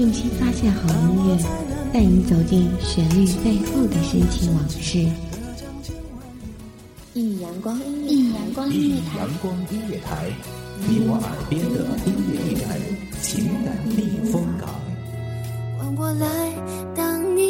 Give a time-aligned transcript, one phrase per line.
[0.00, 1.36] 用心发现好音乐，
[1.92, 5.06] 带你走进旋律背后的深情往事。
[7.12, 10.32] 一阳光，一阳光音乐台，阳光音乐台，
[10.88, 12.80] 你我耳边的音乐驿站，
[13.20, 14.70] 情感避风港。
[15.78, 16.26] 换我来
[16.96, 17.49] 当你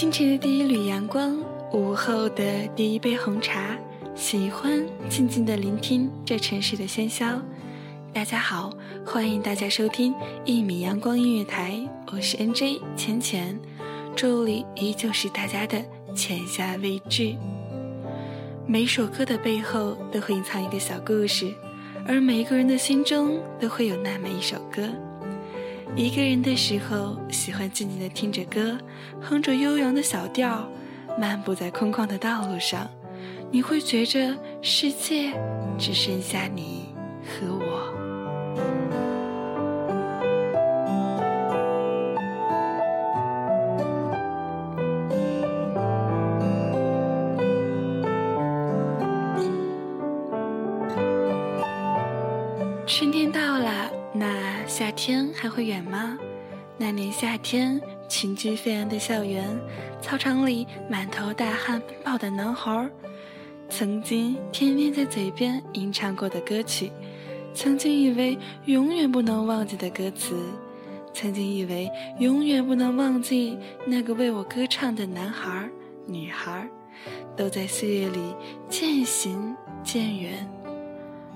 [0.00, 1.36] 清晨的第一缕阳光，
[1.74, 3.76] 午后的第一杯红茶，
[4.14, 7.38] 喜欢静静的聆听这城市的喧嚣。
[8.10, 8.72] 大家好，
[9.04, 10.14] 欢迎大家收听
[10.46, 13.60] 一米阳光音乐台，我是 NJ 浅浅，
[14.16, 15.78] 这里依旧是大家的
[16.14, 17.36] 浅夏未至。
[18.66, 21.52] 每首歌的背后都会隐藏一个小故事，
[22.08, 24.88] 而每一个人的心中都会有那么一首歌。
[25.96, 28.78] 一个人的时候，喜欢静静的听着歌，
[29.20, 30.66] 哼着悠扬的小调，
[31.18, 32.88] 漫步在空旷的道路上，
[33.50, 35.32] 你会觉着世界
[35.78, 37.90] 只剩下你和我。
[52.86, 53.99] 春天到了。
[54.12, 56.18] 那夏天还会远吗？
[56.76, 59.46] 那年夏天，群居飞扬的校园，
[60.00, 62.90] 操场里满头大汗奔跑的男孩，
[63.68, 66.90] 曾经天天在嘴边吟唱过的歌曲，
[67.54, 70.34] 曾经以为永远不能忘记的歌词，
[71.12, 71.88] 曾经以为
[72.18, 75.68] 永远不能忘记那个为我歌唱的男孩、
[76.06, 76.68] 女孩，
[77.36, 78.34] 都在岁月里
[78.68, 79.54] 渐行
[79.84, 80.59] 渐远。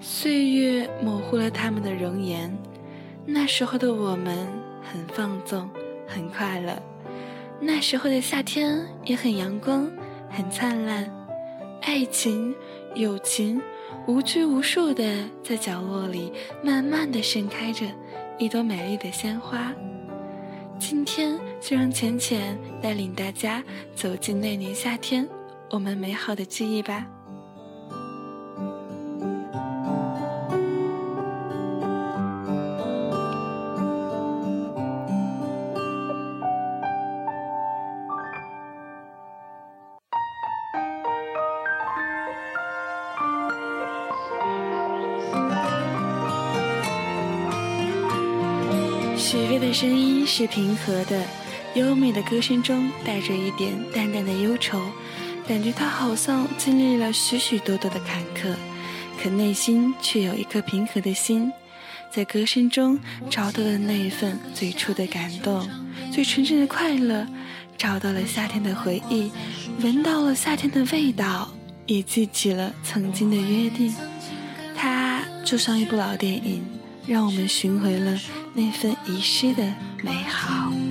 [0.00, 2.56] 岁月模糊了他们的容颜，
[3.26, 4.46] 那时候的我们
[4.82, 5.68] 很放纵，
[6.06, 6.80] 很快乐。
[7.60, 9.90] 那时候的夏天也很阳光，
[10.30, 11.12] 很灿烂。
[11.82, 12.54] 爱情、
[12.94, 13.60] 友情
[14.06, 16.32] 无拘无束的在角落里
[16.62, 17.84] 慢慢的盛开着
[18.38, 19.72] 一朵美丽的鲜花。
[20.78, 23.62] 今天就让浅浅带领大家
[23.94, 25.28] 走进那年夏天，
[25.70, 27.04] 我们美好的记忆吧。
[49.30, 51.22] 许巍的声音是平和的，
[51.74, 54.80] 优美的歌声中带着一点淡淡的忧愁，
[55.46, 58.54] 感觉他好像经历了许许多多的坎坷，
[59.22, 61.52] 可内心却有一颗平和的心，
[62.10, 65.68] 在歌声中找到了那一份最初的感动，
[66.10, 67.26] 最纯真的快乐，
[67.76, 69.30] 找到了夏天的回忆，
[69.82, 71.50] 闻到了夏天的味道，
[71.84, 73.94] 也记起了曾经的约定。
[74.74, 76.64] 它就像一部老电影，
[77.08, 78.18] 让我们寻回了。
[78.52, 79.64] 那份遗失的
[80.02, 80.87] 美好。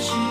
[0.00, 0.29] she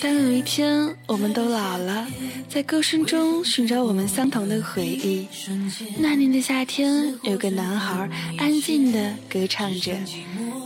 [0.00, 2.06] 当有一天我们都老了，
[2.48, 5.26] 在歌声中寻找我们相同的回忆。
[5.98, 9.94] 那年的夏天，有个男孩安静地歌唱着；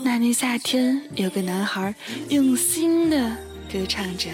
[0.05, 1.94] 那年夏天，有个男孩
[2.29, 3.37] 用心地
[3.73, 4.29] 歌唱着。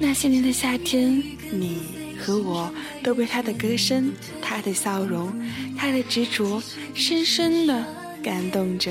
[0.00, 1.22] 那些年的夏天，
[1.52, 1.82] 你
[2.18, 2.72] 和我
[3.04, 5.32] 都被他的歌声、他的笑容、
[5.78, 6.60] 他的执着
[6.92, 7.84] 深深地
[8.20, 8.90] 感动着。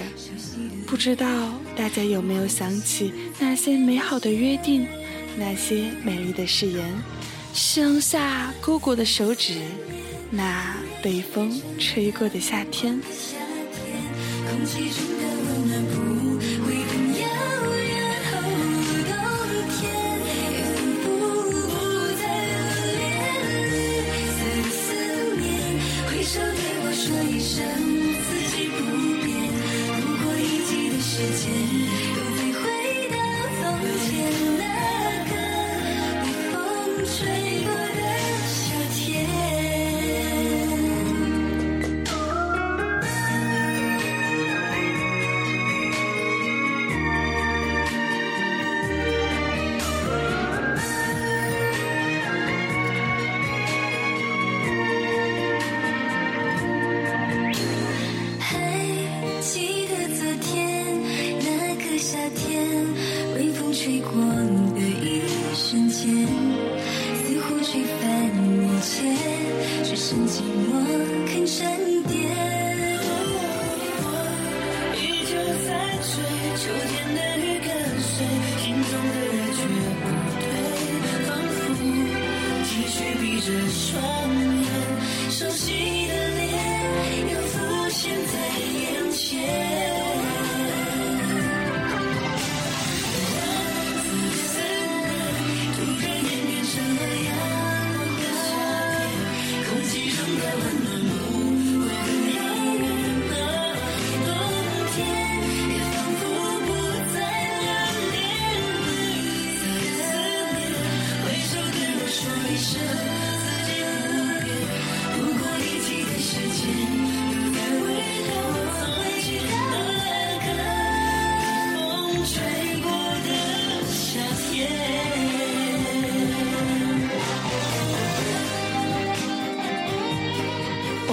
[0.88, 1.28] 不知道
[1.76, 4.88] 大家有没有想起那些美好的约定？
[5.38, 6.94] 那些美丽的誓言，
[7.54, 9.56] 剩下姑姑的手指，
[10.30, 13.00] 那被风吹过的夏天。
[14.50, 15.11] 空气中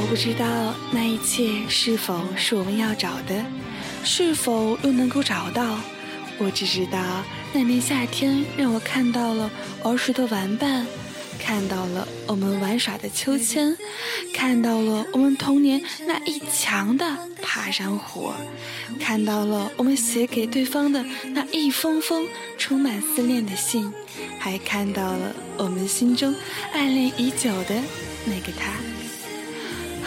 [0.08, 3.44] 不知道那一切是否是我们要找的，
[4.02, 5.78] 是否又能够找到。
[6.38, 6.98] 我只知道
[7.52, 9.50] 那年夏天让我看到了
[9.84, 10.86] 儿时的玩伴，
[11.38, 13.76] 看到了我们玩耍的秋千，
[14.32, 17.04] 看到了我们童年那一墙的
[17.42, 18.32] 爬山虎，
[18.98, 23.92] 看到了我们写给对方的那一封封充满思念的信，
[24.38, 26.34] 还看到了我们心中
[26.72, 27.74] 暗恋已久的
[28.24, 28.88] 那个他。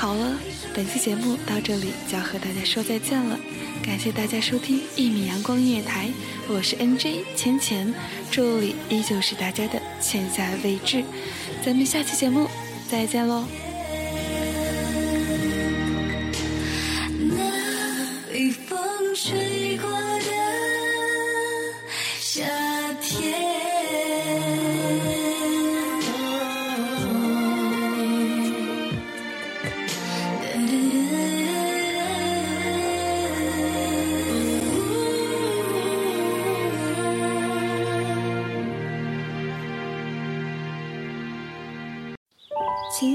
[0.01, 0.35] 好了，
[0.73, 3.39] 本期节目到这里就要和大家说再见了，
[3.85, 6.09] 感谢大家收听一米阳光音乐台，
[6.47, 7.93] 我是 NJ 浅浅，
[8.31, 11.03] 这里依旧是大家的浅夏未至，
[11.63, 12.49] 咱们下期节目
[12.89, 13.45] 再见喽。